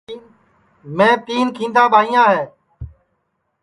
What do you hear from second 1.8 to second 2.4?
ٻائیاں